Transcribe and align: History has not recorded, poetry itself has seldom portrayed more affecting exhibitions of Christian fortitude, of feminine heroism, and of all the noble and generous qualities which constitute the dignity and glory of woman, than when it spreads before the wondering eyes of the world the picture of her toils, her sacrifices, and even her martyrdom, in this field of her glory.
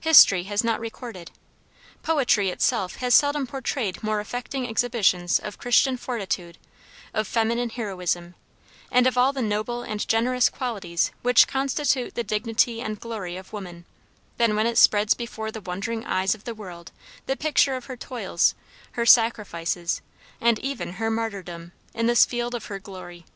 History 0.00 0.44
has 0.44 0.64
not 0.64 0.80
recorded, 0.80 1.30
poetry 2.02 2.48
itself 2.48 2.96
has 3.04 3.14
seldom 3.14 3.46
portrayed 3.46 4.02
more 4.02 4.18
affecting 4.18 4.64
exhibitions 4.66 5.38
of 5.38 5.58
Christian 5.58 5.98
fortitude, 5.98 6.56
of 7.12 7.28
feminine 7.28 7.68
heroism, 7.68 8.34
and 8.90 9.06
of 9.06 9.18
all 9.18 9.30
the 9.34 9.42
noble 9.42 9.82
and 9.82 10.08
generous 10.08 10.48
qualities 10.48 11.10
which 11.20 11.46
constitute 11.46 12.14
the 12.14 12.24
dignity 12.24 12.80
and 12.80 12.98
glory 12.98 13.36
of 13.36 13.52
woman, 13.52 13.84
than 14.38 14.56
when 14.56 14.66
it 14.66 14.78
spreads 14.78 15.12
before 15.12 15.50
the 15.50 15.60
wondering 15.60 16.02
eyes 16.06 16.34
of 16.34 16.44
the 16.44 16.54
world 16.54 16.90
the 17.26 17.36
picture 17.36 17.74
of 17.76 17.84
her 17.84 17.96
toils, 17.98 18.54
her 18.92 19.04
sacrifices, 19.04 20.00
and 20.40 20.58
even 20.60 20.94
her 20.94 21.10
martyrdom, 21.10 21.72
in 21.92 22.06
this 22.06 22.24
field 22.24 22.54
of 22.54 22.64
her 22.72 22.78
glory. 22.78 23.26